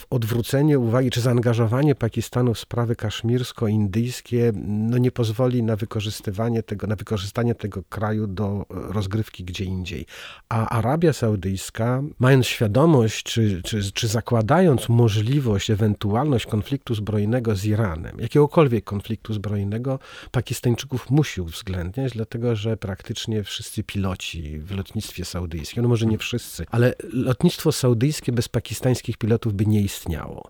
odwrócenie 0.10 0.80
uwagi, 0.80 1.10
czy 1.10 1.22
zaangażowanie 1.22 1.96
Pakistanu 1.96 2.54
w 2.54 2.60
sprawy 2.60 2.96
kaszmirsko-indyjskie 2.96 4.52
no 4.68 4.98
nie 4.98 5.12
pozwoli 5.12 5.64
na 5.64 5.76
wykorzystywanie 5.76 6.64
tego, 6.64 6.88
na 6.88 6.96
wykorzystanie 6.96 7.56
tego 7.56 7.84
kraju 7.90 8.28
do 8.28 8.66
rozgrywki 8.70 9.44
gdzie 9.44 9.66
indziej. 9.66 10.06
A 10.50 10.70
Arabia 10.70 11.14
Saudyjska, 11.14 12.04
mając 12.20 12.48
świadomość, 12.48 13.24
czy, 13.24 13.62
czy, 13.64 13.92
czy 13.92 14.08
zakładając 14.08 14.90
możliwość, 14.90 15.70
ewentualność 15.70 16.46
konfliktu 16.46 16.96
zbrojnego 16.96 17.56
z 17.56 17.66
Iranem, 17.66 18.20
jakiegokolwiek 18.20 18.84
konfliktu 18.84 19.34
zbrojnego, 19.34 20.00
Pakistańczyków 20.32 21.10
musi 21.10 21.42
uwzględniać, 21.42 22.14
dlatego 22.14 22.56
że 22.56 22.78
praktycznie 22.78 23.44
wszyscy 23.44 23.84
piloci 23.84 24.60
w 24.60 24.76
lotnictwie 24.76 25.26
saudyjskim, 25.26 25.84
no 25.84 25.90
może 25.90 26.06
nie 26.06 26.18
wszyscy, 26.18 26.66
ale 26.72 26.94
lotnictwo 27.14 27.72
saudyjskie 27.72 28.32
bez 28.32 28.50
pakistańskich 28.50 29.18
pilotów 29.18 29.54
by 29.54 29.66
nie 29.72 29.82
istniało. 29.82 30.50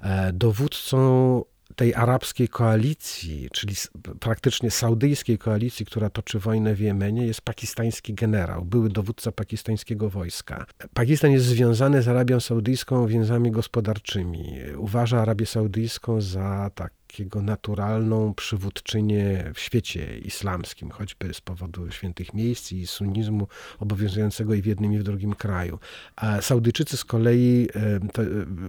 E, 0.00 0.32
dowódcą 0.32 1.44
tej 1.76 1.94
arabskiej 1.94 2.48
koalicji, 2.48 3.48
czyli 3.52 3.74
praktycznie 4.20 4.70
saudyjskiej 4.70 5.38
koalicji, 5.38 5.86
która 5.86 6.10
toczy 6.10 6.38
wojnę 6.38 6.74
w 6.74 6.80
Jemenie, 6.80 7.26
jest 7.26 7.40
pakistański 7.40 8.14
generał, 8.14 8.64
były 8.64 8.88
dowódca 8.88 9.32
pakistańskiego 9.32 10.10
wojska. 10.10 10.66
Pakistan 10.94 11.30
jest 11.30 11.46
związany 11.46 12.02
z 12.02 12.08
Arabią 12.08 12.40
Saudyjską 12.40 13.06
więzami 13.06 13.50
gospodarczymi. 13.50 14.54
Uważa 14.76 15.20
Arabię 15.20 15.46
Saudyjską 15.46 16.20
za 16.20 16.70
tak 16.74 16.97
takiego 17.08 17.42
naturalną 17.42 18.34
przywódczynię 18.34 19.52
w 19.54 19.60
świecie 19.60 20.18
islamskim, 20.18 20.90
choćby 20.90 21.34
z 21.34 21.40
powodu 21.40 21.90
świętych 21.90 22.34
miejsc 22.34 22.72
i 22.72 22.86
sunnizmu 22.86 23.48
obowiązującego 23.78 24.54
i 24.54 24.62
w 24.62 24.66
jednym 24.66 24.92
i 24.92 24.98
w 24.98 25.02
drugim 25.02 25.34
kraju. 25.34 25.78
A 26.16 26.40
Saudyjczycy 26.40 26.96
z 26.96 27.04
kolei 27.04 27.68
e, 27.74 27.80
e, 27.80 28.00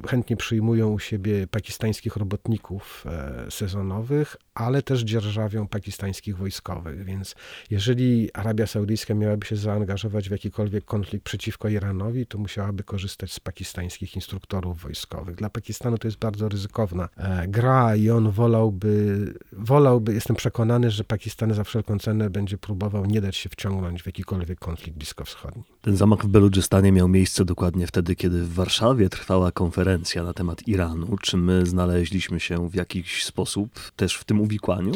chętnie 0.08 0.38
przyjmują 0.38 0.90
u 0.90 1.00
siebie 1.00 1.48
pakistańskich 1.48 2.16
robotników 2.16 3.06
e, 3.06 3.52
sezonowych, 3.52 4.36
ale 4.60 4.82
też 4.82 5.02
dzierżawią 5.02 5.68
pakistańskich 5.68 6.38
wojskowych. 6.38 7.06
Więc 7.06 7.36
jeżeli 7.70 8.30
Arabia 8.34 8.68
Saudyjska 8.68 9.14
miałaby 9.14 9.46
się 9.46 9.56
zaangażować 9.56 10.30
w 10.30 10.32
jakikolwiek 10.32 10.86
konflikt 10.86 11.26
przeciwko 11.26 11.70
Iranowi, 11.70 12.26
to 12.26 12.38
musiałaby 12.38 12.84
korzystać 12.84 13.32
z 13.32 13.40
pakistańskich 13.40 14.16
instruktorów 14.16 14.82
wojskowych. 14.82 15.36
Dla 15.36 15.50
Pakistanu 15.50 15.98
to 15.98 16.08
jest 16.08 16.18
bardzo 16.18 16.50
ryzykowna 16.50 17.10
gra 17.48 17.96
i 17.96 18.10
on 18.10 18.32
wolałby, 18.32 19.34
wolałby, 19.52 20.14
jestem 20.14 20.36
przekonany, 20.36 20.92
że 20.92 21.04
Pakistan 21.04 21.54
za 21.54 21.64
wszelką 21.64 22.00
cenę 22.00 22.30
będzie 22.30 22.58
próbował 22.58 23.06
nie 23.06 23.22
dać 23.22 23.36
się 23.36 23.50
wciągnąć 23.50 24.04
w 24.04 24.06
jakikolwiek 24.06 24.60
konflikt 24.60 24.98
bliskowschodni. 24.98 25.64
Ten 25.82 25.98
zamach 25.98 26.20
w 26.26 26.28
Beludżystanie 26.28 26.92
miał 26.92 27.08
miejsce 27.08 27.46
dokładnie 27.46 27.88
wtedy, 27.88 28.16
kiedy 28.16 28.44
w 28.44 28.54
Warszawie 28.54 29.10
trwała 29.10 29.52
konferencja 29.52 30.24
na 30.24 30.34
temat 30.34 30.68
Iranu. 30.68 31.18
Czy 31.18 31.38
my 31.38 31.66
znaleźliśmy 31.66 32.40
się 32.40 32.70
w 32.70 32.76
jakiś 32.76 33.26
sposób 33.26 33.92
też 33.96 34.16
w 34.16 34.24
tym 34.24 34.42
uwikłaniu? 34.50 34.92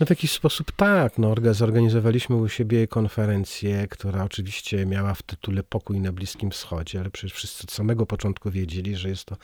No 0.00 0.06
w 0.06 0.10
jakiś 0.10 0.32
sposób 0.32 0.72
tak. 0.72 1.18
No, 1.18 1.34
zorganizowaliśmy 1.50 2.36
u 2.36 2.48
siebie 2.48 2.86
konferencję, 2.86 3.88
która 3.88 4.24
oczywiście 4.24 4.86
miała 4.86 5.14
w 5.14 5.22
tytule 5.22 5.62
Pokój 5.62 6.00
na 6.00 6.12
Bliskim 6.12 6.50
Wschodzie, 6.50 7.00
ale 7.00 7.10
przecież 7.10 7.32
wszyscy 7.32 7.62
od 7.64 7.72
samego 7.72 8.06
początku 8.06 8.50
wiedzieli, 8.50 8.96
że 8.96 9.08
jest 9.08 9.24
to 9.24 9.36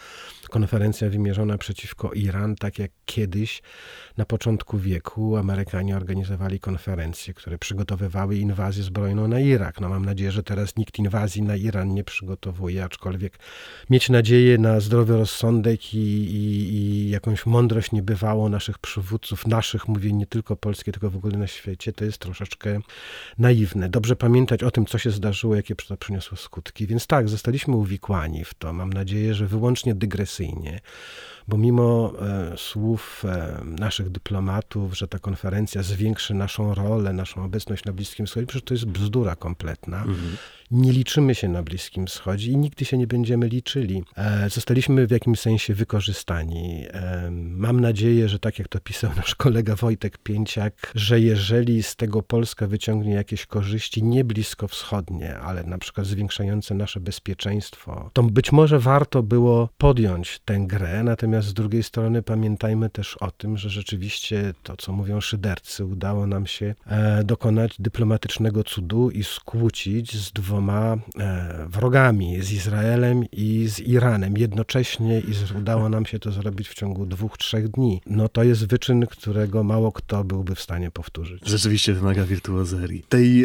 konferencja 0.50 1.10
wymierzona 1.10 1.58
przeciwko 1.58 2.12
Iran, 2.12 2.56
tak 2.56 2.78
jak 2.78 2.90
kiedyś 3.04 3.62
na 4.16 4.24
początku 4.24 4.78
wieku 4.78 5.36
Amerykanie 5.36 5.96
organizowali 5.96 6.60
konferencje, 6.60 7.34
które 7.34 7.58
przygotowywały 7.58 8.36
inwazję 8.36 8.82
zbrojną 8.82 9.28
na 9.28 9.40
Irak. 9.40 9.80
No 9.80 9.88
mam 9.88 10.04
nadzieję, 10.04 10.32
że 10.32 10.42
teraz 10.42 10.76
nikt 10.76 10.98
inwazji 10.98 11.42
na 11.42 11.56
Iran 11.56 11.94
nie 11.94 12.04
przygotowuje, 12.04 12.84
aczkolwiek 12.84 13.38
mieć 13.90 14.10
nadzieję 14.10 14.58
na 14.58 14.80
zdrowy 14.80 15.16
rozsądek 15.16 15.94
i, 15.94 15.98
i, 15.98 16.74
i 16.74 17.10
jakąś 17.10 17.46
mądrość 17.46 17.92
niebywałą 17.92 18.48
naszych 18.48 18.78
przywódców, 18.78 19.46
naszych, 19.56 19.88
mówię 19.88 20.12
nie 20.12 20.26
tylko 20.26 20.56
polskie, 20.56 20.92
tylko 20.92 21.10
w 21.10 21.16
ogóle 21.16 21.38
na 21.38 21.46
świecie, 21.46 21.92
to 21.92 22.04
jest 22.04 22.18
troszeczkę 22.18 22.80
naiwne. 23.38 23.88
Dobrze 23.88 24.16
pamiętać 24.16 24.62
o 24.62 24.70
tym, 24.70 24.86
co 24.86 24.98
się 24.98 25.10
zdarzyło, 25.10 25.56
jakie 25.56 25.74
to 25.74 25.96
przyniosło 25.96 26.36
skutki. 26.36 26.86
Więc 26.86 27.06
tak, 27.06 27.28
zostaliśmy 27.28 27.76
uwikłani 27.76 28.44
w 28.44 28.54
to. 28.54 28.72
Mam 28.72 28.92
nadzieję, 28.92 29.34
że 29.34 29.46
wyłącznie 29.46 29.94
dygresyjnie 29.94 30.80
bo 31.48 31.56
mimo 31.56 32.12
e, 32.20 32.52
słów 32.56 33.24
e, 33.24 33.60
naszych 33.64 34.10
dyplomatów, 34.10 34.98
że 34.98 35.08
ta 35.08 35.18
konferencja 35.18 35.82
zwiększy 35.82 36.34
naszą 36.34 36.74
rolę, 36.74 37.12
naszą 37.12 37.44
obecność 37.44 37.84
na 37.84 37.92
Bliskim 37.92 38.26
Wschodzie, 38.26 38.46
przecież 38.46 38.64
to 38.64 38.74
jest 38.74 38.86
bzdura 38.86 39.36
kompletna. 39.36 39.98
Mhm 39.98 40.36
nie 40.70 40.92
liczymy 40.92 41.34
się 41.34 41.48
na 41.48 41.62
Bliskim 41.62 42.06
Wschodzie 42.06 42.50
i 42.50 42.56
nigdy 42.56 42.84
się 42.84 42.98
nie 42.98 43.06
będziemy 43.06 43.48
liczyli. 43.48 44.02
E, 44.16 44.50
zostaliśmy 44.50 45.06
w 45.06 45.10
jakimś 45.10 45.40
sensie 45.40 45.74
wykorzystani. 45.74 46.86
E, 46.90 47.30
mam 47.30 47.80
nadzieję, 47.80 48.28
że 48.28 48.38
tak 48.38 48.58
jak 48.58 48.68
to 48.68 48.80
pisał 48.80 49.10
nasz 49.16 49.34
kolega 49.34 49.76
Wojtek 49.76 50.18
Pięciak, 50.18 50.92
że 50.94 51.20
jeżeli 51.20 51.82
z 51.82 51.96
tego 51.96 52.22
Polska 52.22 52.66
wyciągnie 52.66 53.14
jakieś 53.14 53.46
korzyści 53.46 54.02
nie 54.02 54.24
bliskowschodnie, 54.24 55.38
ale 55.38 55.64
na 55.64 55.78
przykład 55.78 56.06
zwiększające 56.06 56.74
nasze 56.74 57.00
bezpieczeństwo, 57.00 58.10
to 58.12 58.22
być 58.22 58.52
może 58.52 58.78
warto 58.78 59.22
było 59.22 59.68
podjąć 59.78 60.40
tę 60.44 60.58
grę, 60.58 61.02
natomiast 61.04 61.33
z 61.42 61.54
drugiej 61.54 61.82
strony 61.82 62.22
pamiętajmy 62.22 62.90
też 62.90 63.16
o 63.16 63.30
tym, 63.30 63.58
że 63.58 63.70
rzeczywiście 63.70 64.54
to, 64.62 64.76
co 64.76 64.92
mówią 64.92 65.20
szydercy, 65.20 65.84
udało 65.84 66.26
nam 66.26 66.46
się 66.46 66.74
e, 66.86 67.24
dokonać 67.24 67.76
dyplomatycznego 67.78 68.64
cudu 68.64 69.10
i 69.10 69.24
skłócić 69.24 70.16
z 70.16 70.32
dwoma 70.32 70.96
e, 71.18 71.66
wrogami, 71.68 72.42
z 72.42 72.52
Izraelem 72.52 73.24
i 73.32 73.68
z 73.68 73.80
Iranem 73.80 74.36
jednocześnie 74.36 75.20
i 75.20 75.58
udało 75.58 75.88
nam 75.88 76.06
się 76.06 76.18
to 76.18 76.32
zrobić 76.32 76.68
w 76.68 76.74
ciągu 76.74 77.06
dwóch, 77.06 77.38
trzech 77.38 77.68
dni. 77.68 78.00
No 78.06 78.28
to 78.28 78.42
jest 78.42 78.66
wyczyn, 78.66 79.06
którego 79.06 79.62
mało 79.62 79.92
kto 79.92 80.24
byłby 80.24 80.54
w 80.54 80.60
stanie 80.60 80.90
powtórzyć. 80.90 81.42
Rzeczywiście 81.46 81.92
wymaga 81.92 82.24
wirtuozerii. 82.24 83.04
Tej 83.08 83.44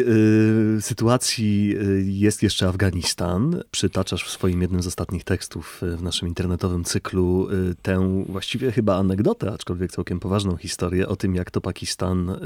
y, 0.76 0.82
sytuacji 0.82 1.74
jest 2.04 2.42
jeszcze 2.42 2.68
Afganistan. 2.68 3.62
Przytaczasz 3.70 4.24
w 4.24 4.30
swoim 4.30 4.62
jednym 4.62 4.82
z 4.82 4.86
ostatnich 4.86 5.24
tekstów 5.24 5.80
w 5.96 6.02
naszym 6.02 6.28
internetowym 6.28 6.84
cyklu 6.84 7.48
tę 7.82 8.24
właściwie 8.28 8.72
chyba 8.72 8.96
anegdotę, 8.96 9.52
aczkolwiek 9.52 9.92
całkiem 9.92 10.20
poważną 10.20 10.56
historię 10.56 11.08
o 11.08 11.16
tym, 11.16 11.34
jak 11.34 11.50
to 11.50 11.60
Pakistan 11.60 12.30
y, 12.30 12.36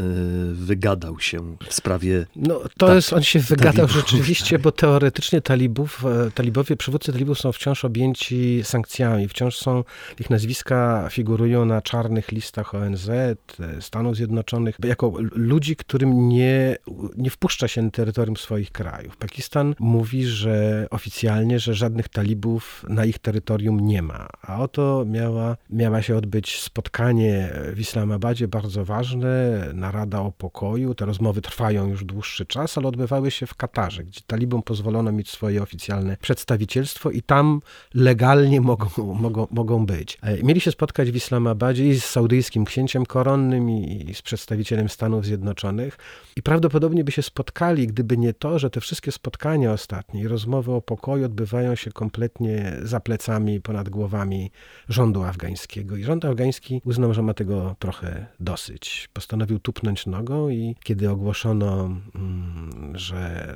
wygadał 0.54 1.20
się 1.20 1.56
w 1.68 1.74
sprawie. 1.74 2.26
No 2.36 2.60
to 2.78 2.86
tak, 2.86 2.94
jest, 2.94 3.12
on 3.12 3.22
się 3.22 3.40
wygadał 3.40 3.88
rzeczywiście 3.88 4.58
bo 4.58 4.72
teoretycznie 4.72 5.40
talibów, 5.40 6.04
e, 6.04 6.30
talibowie, 6.30 6.76
przywódcy 6.76 7.12
talibów 7.12 7.38
są 7.38 7.52
wciąż 7.52 7.84
objęci 7.84 8.60
sankcjami, 8.64 9.28
wciąż 9.28 9.56
są, 9.56 9.84
ich 10.20 10.30
nazwiska 10.30 11.08
figurują 11.10 11.64
na 11.64 11.82
czarnych 11.82 12.32
listach 12.32 12.74
ONZ, 12.74 13.08
e, 13.08 13.36
Stanów 13.80 14.16
Zjednoczonych, 14.16 14.76
jako 14.84 15.12
ludzi, 15.32 15.76
którym 15.76 16.28
nie, 16.28 16.76
nie 17.16 17.30
wpuszcza 17.30 17.68
się 17.68 17.82
na 17.82 17.90
terytorium 17.90 18.36
swoich 18.36 18.72
krajów. 18.72 19.16
Pakistan 19.16 19.74
mówi, 19.78 20.24
że 20.24 20.86
oficjalnie, 20.90 21.58
że 21.58 21.74
żadnych 21.74 22.08
talibów 22.08 22.84
na 22.88 23.04
ich 23.04 23.18
terytorium 23.18 23.80
nie 23.80 24.02
ma. 24.02 24.28
A 24.42 24.60
oto 24.62 25.04
miała, 25.24 25.56
miała 25.70 26.02
się 26.02 26.16
odbyć 26.16 26.60
spotkanie 26.60 27.52
w 27.72 27.80
Islamabadzie, 27.80 28.48
bardzo 28.48 28.84
ważne, 28.84 29.64
narada 29.74 30.20
o 30.20 30.32
pokoju. 30.32 30.94
Te 30.94 31.06
rozmowy 31.06 31.40
trwają 31.40 31.86
już 31.86 32.04
dłuższy 32.04 32.46
czas, 32.46 32.78
ale 32.78 32.88
odbywały 32.88 33.30
się 33.30 33.46
w 33.46 33.54
Katarze, 33.54 34.04
gdzie 34.04 34.20
talibom 34.26 34.62
pozwolono 34.62 35.12
mieć 35.12 35.30
swoje 35.30 35.62
oficjalne 35.62 36.16
przedstawicielstwo 36.16 37.10
i 37.10 37.22
tam 37.22 37.60
legalnie 37.94 38.60
mogą, 38.60 39.14
mogą, 39.14 39.46
mogą 39.50 39.86
być. 39.86 40.18
E, 40.22 40.42
mieli 40.42 40.60
się 40.60 40.70
spotkać 40.70 41.10
w 41.10 41.16
Islamabadzie 41.16 41.88
i 41.88 42.00
z 42.00 42.04
saudyjskim 42.04 42.64
księciem 42.64 43.06
koronnym 43.06 43.70
i 43.70 44.14
z 44.14 44.22
przedstawicielem 44.22 44.88
Stanów 44.88 45.24
Zjednoczonych 45.24 45.98
i 46.36 46.42
prawdopodobnie 46.42 47.04
by 47.04 47.12
się 47.12 47.22
spotkali, 47.22 47.86
gdyby 47.86 48.16
nie 48.16 48.34
to, 48.34 48.58
że 48.58 48.70
te 48.70 48.80
wszystkie 48.80 49.12
spotkania 49.12 49.72
ostatnie 49.72 50.20
i 50.20 50.28
rozmowy 50.28 50.72
o 50.72 50.82
pokoju 50.82 51.24
odbywają 51.24 51.74
się 51.74 51.92
kompletnie 51.92 52.76
za 52.82 53.00
plecami, 53.00 53.60
ponad 53.60 53.88
głowami 53.88 54.50
rządu 54.88 55.13
afgańskiego. 55.23 55.97
I 55.97 56.04
rząd 56.04 56.25
afgański 56.25 56.80
uznał, 56.85 57.14
że 57.14 57.23
ma 57.23 57.35
tego 57.35 57.76
trochę 57.78 58.26
dosyć. 58.40 59.09
Postanowił 59.12 59.59
tupnąć 59.59 60.06
nogą 60.06 60.49
i 60.49 60.76
kiedy 60.83 61.11
ogłoszono, 61.11 61.85
mm, 62.14 62.92
że 62.94 63.54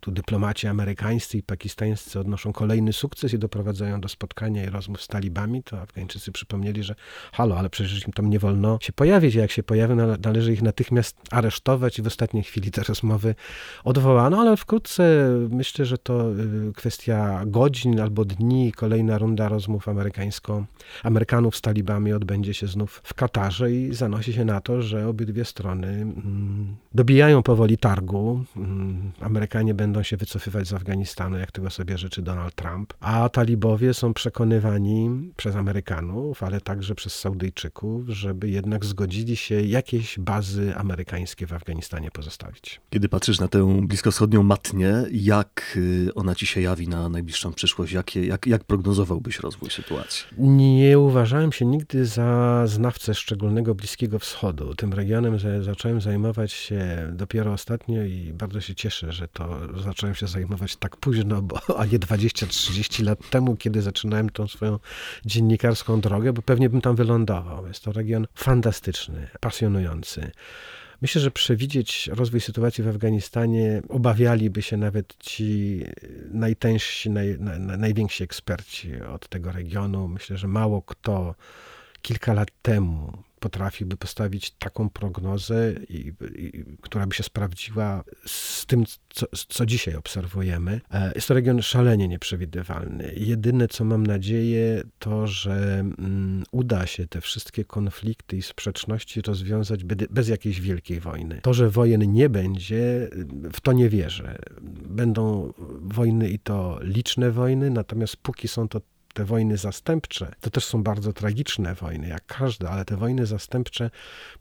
tu 0.00 0.10
dyplomaci 0.10 0.66
amerykańscy 0.66 1.38
i 1.38 1.42
pakistańscy 1.42 2.20
odnoszą 2.20 2.52
kolejny 2.52 2.92
sukces 2.92 3.34
i 3.34 3.38
doprowadzają 3.38 4.00
do 4.00 4.08
spotkania 4.08 4.64
i 4.64 4.66
rozmów 4.66 5.02
z 5.02 5.06
talibami, 5.06 5.62
to 5.62 5.80
Afgańczycy 5.80 6.32
przypomnieli, 6.32 6.82
że 6.82 6.94
halo, 7.32 7.58
ale 7.58 7.70
przecież 7.70 8.06
im 8.06 8.12
tam 8.12 8.30
nie 8.30 8.38
wolno 8.38 8.78
się 8.80 8.92
pojawić, 8.92 9.34
jak 9.34 9.50
się 9.50 9.62
pojawią, 9.62 9.96
należy 10.24 10.52
ich 10.52 10.62
natychmiast 10.62 11.16
aresztować 11.30 11.98
i 11.98 12.02
w 12.02 12.06
ostatniej 12.06 12.42
chwili 12.42 12.70
te 12.70 12.82
rozmowy 12.82 13.34
odwołano, 13.84 14.40
ale 14.40 14.56
wkrótce 14.56 15.28
myślę, 15.50 15.84
że 15.84 15.98
to 15.98 16.32
y, 16.32 16.72
kwestia 16.72 17.42
godzin 17.46 18.00
albo 18.00 18.24
dni, 18.24 18.72
kolejna 18.72 19.18
runda 19.18 19.48
rozmów 19.48 19.88
amerykańsko 19.88 20.64
Amerykanów 21.02 21.56
z 21.56 21.60
talibami 21.60 22.12
odbędzie 22.12 22.54
się 22.54 22.66
znów 22.66 23.00
w 23.04 23.14
Katarze 23.14 23.72
i 23.72 23.94
zanosi 23.94 24.32
się 24.32 24.44
na 24.44 24.60
to, 24.60 24.82
że 24.82 25.08
obydwie 25.08 25.44
strony 25.44 25.88
mm, 25.88 26.76
dobijają 26.94 27.42
powoli 27.42 27.78
targu. 27.78 28.44
Mm, 28.56 29.12
Amerykanie 29.20 29.74
będą 29.74 30.02
się 30.02 30.16
wycofywać 30.16 30.68
z 30.68 30.72
Afganistanu, 30.72 31.38
jak 31.38 31.52
tego 31.52 31.70
sobie 31.70 31.98
życzy 31.98 32.22
Donald 32.22 32.54
Trump, 32.54 32.94
a 33.00 33.28
talibowie 33.28 33.94
są 33.94 34.14
przekonywani 34.14 35.32
przez 35.36 35.56
Amerykanów, 35.56 36.42
ale 36.42 36.60
także 36.60 36.94
przez 36.94 37.14
Saudyjczyków, 37.14 38.08
żeby 38.08 38.48
jednak 38.48 38.84
zgodzili 38.84 39.36
się 39.36 39.60
jakieś 39.62 40.18
bazy 40.18 40.76
amerykańskie 40.76 41.46
w 41.46 41.52
Afganistanie 41.52 42.10
pozostawić. 42.10 42.80
Kiedy 42.90 43.08
patrzysz 43.08 43.40
na 43.40 43.48
tę 43.48 43.80
bliskowschodnią 43.86 44.42
matnię, 44.42 44.94
jak 45.12 45.74
y, 45.76 46.14
ona 46.14 46.34
ci 46.34 46.46
się 46.46 46.60
jawi 46.60 46.88
na 46.88 47.08
najbliższą 47.08 47.52
przyszłość? 47.52 47.92
Jakie, 47.92 48.26
jak, 48.26 48.46
jak 48.46 48.64
prognozowałbyś 48.64 49.40
rozwój 49.40 49.70
sytuacji? 49.70 50.26
Nie 50.38 50.73
uważałem 50.98 51.52
się 51.52 51.64
nigdy 51.64 52.06
za 52.06 52.62
znawcę 52.66 53.14
szczególnego 53.14 53.74
Bliskiego 53.74 54.18
Wschodu. 54.18 54.74
Tym 54.74 54.92
regionem 54.92 55.38
zacząłem 55.60 56.00
zajmować 56.00 56.52
się 56.52 57.08
dopiero 57.12 57.52
ostatnio 57.52 58.02
i 58.02 58.32
bardzo 58.32 58.60
się 58.60 58.74
cieszę, 58.74 59.12
że 59.12 59.28
to 59.28 59.60
zacząłem 59.82 60.14
się 60.14 60.26
zajmować 60.26 60.76
tak 60.76 60.96
późno, 60.96 61.42
bo, 61.42 61.58
a 61.80 61.86
nie 61.86 61.98
20-30 61.98 63.04
lat 63.04 63.30
temu, 63.30 63.56
kiedy 63.56 63.82
zaczynałem 63.82 64.30
tą 64.30 64.48
swoją 64.48 64.78
dziennikarską 65.24 66.00
drogę, 66.00 66.32
bo 66.32 66.42
pewnie 66.42 66.70
bym 66.70 66.80
tam 66.80 66.96
wylądował. 66.96 67.66
Jest 67.66 67.84
to 67.84 67.92
region 67.92 68.26
fantastyczny, 68.34 69.28
pasjonujący. 69.40 70.30
Myślę, 71.04 71.20
że 71.20 71.30
przewidzieć 71.30 72.10
rozwój 72.12 72.40
sytuacji 72.40 72.84
w 72.84 72.88
Afganistanie 72.88 73.82
obawialiby 73.88 74.62
się 74.62 74.76
nawet 74.76 75.16
ci 75.18 75.80
najtężsi, 76.30 77.10
naj, 77.10 77.38
na, 77.38 77.76
najwięksi 77.76 78.24
eksperci 78.24 79.00
od 79.02 79.28
tego 79.28 79.52
regionu. 79.52 80.08
Myślę, 80.08 80.36
że 80.36 80.48
mało 80.48 80.82
kto 80.82 81.34
kilka 82.02 82.32
lat 82.32 82.48
temu 82.62 83.23
potrafiłby 83.44 83.96
postawić 83.96 84.50
taką 84.50 84.90
prognozę, 84.90 85.72
i, 85.88 86.12
i, 86.36 86.64
która 86.80 87.06
by 87.06 87.14
się 87.14 87.22
sprawdziła 87.22 88.04
z 88.26 88.66
tym, 88.66 88.84
co, 89.08 89.26
co 89.48 89.66
dzisiaj 89.66 89.94
obserwujemy. 89.94 90.80
E, 90.90 91.12
jest 91.14 91.28
to 91.28 91.34
region 91.34 91.62
szalenie 91.62 92.08
nieprzewidywalny. 92.08 93.14
Jedyne, 93.16 93.68
co 93.68 93.84
mam 93.84 94.06
nadzieję, 94.06 94.82
to, 94.98 95.26
że 95.26 95.80
mm, 95.80 96.44
uda 96.52 96.86
się 96.86 97.06
te 97.06 97.20
wszystkie 97.20 97.64
konflikty 97.64 98.36
i 98.36 98.42
sprzeczności 98.42 99.22
rozwiązać 99.22 99.84
bez, 99.84 100.08
bez 100.08 100.28
jakiejś 100.28 100.60
wielkiej 100.60 101.00
wojny. 101.00 101.40
To, 101.42 101.54
że 101.54 101.70
wojen 101.70 102.12
nie 102.12 102.28
będzie, 102.30 103.08
w 103.52 103.60
to 103.60 103.72
nie 103.72 103.88
wierzę. 103.88 104.38
Będą 104.88 105.52
wojny 105.80 106.30
i 106.30 106.38
to 106.38 106.78
liczne 106.82 107.30
wojny, 107.30 107.70
natomiast 107.70 108.16
póki 108.16 108.48
są 108.48 108.68
to 108.68 108.80
te 109.14 109.24
wojny 109.24 109.56
zastępcze, 109.56 110.34
to 110.40 110.50
też 110.50 110.64
są 110.64 110.82
bardzo 110.82 111.12
tragiczne 111.12 111.74
wojny, 111.74 112.08
jak 112.08 112.26
każda, 112.26 112.70
ale 112.70 112.84
te 112.84 112.96
wojny 112.96 113.26
zastępcze 113.26 113.90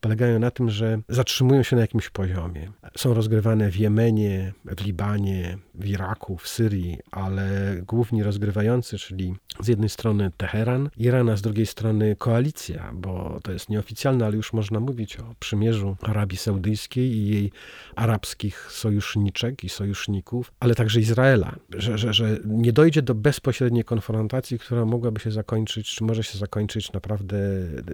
polegają 0.01 0.39
na 0.39 0.51
tym, 0.51 0.70
że 0.70 1.00
zatrzymują 1.10 1.63
się 1.63 1.75
na 1.75 1.82
jakimś 1.82 2.10
poziomie. 2.10 2.72
Są 2.98 3.13
rozgrywane 3.13 3.72
w 3.72 3.75
Jemenie, 3.75 4.53
w 4.65 4.86
Libanie, 4.86 5.58
w 5.75 5.86
Iraku, 5.86 6.38
w 6.38 6.48
Syrii, 6.48 6.98
ale 7.12 7.75
główni 7.88 8.24
rozgrywający, 8.24 8.98
czyli 8.98 9.36
z 9.60 9.68
jednej 9.68 9.89
strony 9.89 10.32
Teheran, 10.38 10.89
Iran, 10.98 11.30
a 11.30 11.38
z 11.38 11.42
drugiej 11.42 11.65
strony 11.65 12.15
koalicja, 12.15 12.92
bo 12.94 13.39
to 13.44 13.51
jest 13.51 13.70
nieoficjalne, 13.70 14.25
ale 14.25 14.36
już 14.36 14.53
można 14.53 14.80
mówić 14.80 15.18
o 15.18 15.36
przymierzu 15.39 15.98
Arabii 16.01 16.38
Saudyjskiej 16.38 17.12
i 17.12 17.27
jej 17.27 17.51
arabskich 17.96 18.72
sojuszniczek 18.72 19.63
i 19.63 19.70
sojuszników, 19.70 20.53
ale 20.60 20.75
także 20.75 21.00
Izraela, 21.00 21.56
że, 21.70 21.98
że, 21.98 22.13
że 22.13 22.38
nie 22.46 22.74
dojdzie 22.74 23.01
do 23.01 23.15
bezpośredniej 23.15 23.84
konfrontacji, 23.84 24.58
która 24.65 24.86
mogłaby 24.86 25.20
się 25.20 25.32
zakończyć, 25.32 25.96
czy 25.96 26.03
może 26.03 26.24
się 26.24 26.38
zakończyć 26.38 26.91
naprawdę 26.91 27.38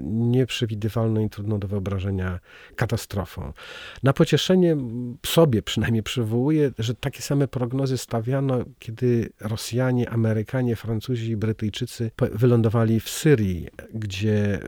nieprzewidywalną 0.01 1.21
i 1.25 1.29
trudną 1.29 1.59
do 1.59 1.67
wyobrażenia 1.67 2.39
katastrofą. 2.75 3.53
Na 4.03 4.13
pocieszenie 4.13 4.77
sobie 5.25 5.61
przynajmniej 5.61 6.03
przywołuję, 6.03 6.71
że 6.79 6.95
takie 6.95 7.21
same 7.21 7.47
prognozy 7.47 7.97
stawiano, 7.97 8.65
kiedy 8.79 9.29
Rosjanie, 9.39 10.09
Amerykanie, 10.09 10.75
Francuzi 10.75 11.31
i 11.31 11.37
Brytyjczycy 11.37 12.11
wylądowali 12.31 12.99
w 12.99 13.09
Syrii, 13.09 13.67
gdzie 13.93 14.59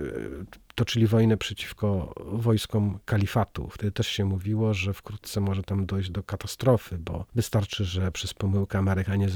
toczyli 0.76 1.08
wojnę 1.08 1.38
przeciwko 1.38 2.14
wojskom 2.26 3.00
kalifatu. 3.06 3.70
Wtedy 3.72 3.92
też 3.92 4.08
się 4.08 4.26
mówiło, 4.26 4.74
że 4.74 4.94
wkrótce 4.94 5.42
może 5.42 5.64
tam 5.64 5.86
dojść 5.86 6.10
do 6.10 6.24
katastrofy, 6.24 6.98
bo 6.98 7.26
wystarczy, 7.36 7.86
że 7.86 8.12
przez 8.12 8.34
pomyłkę 8.34 8.78
Amerykanie 8.78 9.28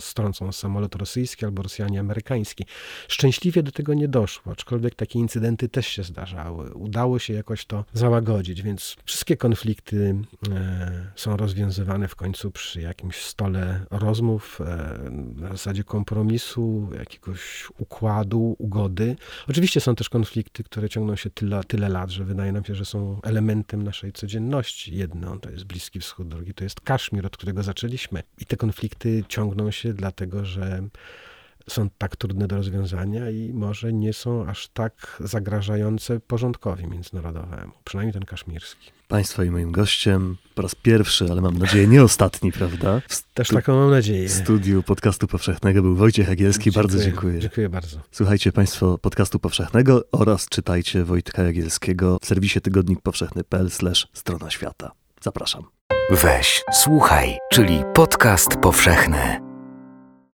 strącą 0.00 0.52
samolot 0.52 0.94
rosyjski 0.94 1.44
albo 1.44 1.62
Rosjanie 1.62 2.00
amerykański. 2.00 2.64
Szczęśliwie 3.08 3.62
do 3.62 3.72
tego 3.72 3.94
nie 3.94 4.08
doszło, 4.08 4.52
aczkolwiek 4.52 4.94
takie 4.94 5.18
incydenty 5.18 5.68
też 5.68 5.86
się 5.86 6.02
zdarzały. 6.02 6.74
Udało 6.74 7.18
się 7.18 7.34
jakoś 7.34 7.64
to 7.64 7.84
załagodzić, 7.92 8.62
więc 8.62 8.96
wszystkie 9.04 9.36
konflikty 9.36 10.14
e, 10.50 11.12
są 11.16 11.36
rozwiązywane 11.36 12.08
w 12.08 12.16
końcu 12.16 12.50
przy 12.50 12.80
jakimś 12.80 13.16
stole 13.16 13.86
rozmów, 13.90 14.60
e, 14.60 14.98
na 15.36 15.48
zasadzie 15.48 15.84
kompromisu, 15.84 16.88
jakiegoś 16.98 17.68
układu, 17.78 18.56
ugody. 18.58 19.16
Oczywiście 19.48 19.80
są 19.80 19.94
też 19.94 20.08
konflikty, 20.08 20.53
które 20.62 20.88
ciągną 20.88 21.16
się 21.16 21.30
tyle, 21.30 21.64
tyle 21.64 21.88
lat, 21.88 22.10
że 22.10 22.24
wydaje 22.24 22.52
nam 22.52 22.64
się, 22.64 22.74
że 22.74 22.84
są 22.84 23.20
elementem 23.22 23.82
naszej 23.82 24.12
codzienności. 24.12 24.96
Jedno 24.96 25.38
to 25.38 25.50
jest 25.50 25.64
Bliski 25.64 26.00
Wschód, 26.00 26.28
drugi 26.28 26.54
to 26.54 26.64
jest 26.64 26.80
Kaszmir, 26.80 27.26
od 27.26 27.36
którego 27.36 27.62
zaczęliśmy. 27.62 28.22
I 28.38 28.46
te 28.46 28.56
konflikty 28.56 29.24
ciągną 29.28 29.70
się 29.70 29.92
dlatego, 29.92 30.44
że 30.44 30.88
są 31.68 31.88
tak 31.98 32.16
trudne 32.16 32.46
do 32.46 32.56
rozwiązania 32.56 33.30
i 33.30 33.52
może 33.52 33.92
nie 33.92 34.12
są 34.12 34.46
aż 34.46 34.68
tak 34.68 35.16
zagrażające 35.20 36.20
porządkowi 36.20 36.86
międzynarodowemu, 36.86 37.72
przynajmniej 37.84 38.12
ten 38.12 38.24
kaszmirski. 38.24 38.90
Państwa 39.08 39.44
i 39.44 39.50
moim 39.50 39.72
gościem 39.72 40.36
po 40.54 40.62
raz 40.62 40.74
pierwszy, 40.74 41.26
ale 41.30 41.40
mam 41.40 41.58
nadzieję 41.58 41.86
nie 41.86 42.02
ostatni, 42.02 42.52
prawda? 42.52 43.02
Też 43.34 43.48
taką 43.48 43.76
mam 43.76 43.90
nadzieję. 43.90 44.28
W 44.28 44.32
studiu 44.32 44.82
podcastu 44.82 45.26
powszechnego 45.26 45.82
był 45.82 45.96
Wojciech 45.96 46.28
Jagielski. 46.28 46.64
Dziękuję, 46.64 46.82
bardzo 46.82 47.04
dziękuję. 47.04 47.40
Dziękuję 47.40 47.68
bardzo. 47.68 47.98
Słuchajcie 48.10 48.52
Państwo 48.52 48.98
podcastu 48.98 49.38
powszechnego 49.38 50.02
oraz 50.12 50.48
czytajcie 50.48 51.04
Wojtka 51.04 51.42
Jagielskiego 51.42 52.18
w 52.22 52.26
serwisie 52.26 52.60
tygodnik 52.60 53.00
powszechny.pl 53.00 53.68
strona 54.12 54.50
świata. 54.50 54.92
Zapraszam. 55.22 55.62
Weź, 56.10 56.64
słuchaj, 56.72 57.38
czyli 57.52 57.82
podcast 57.94 58.56
powszechny. 58.56 59.53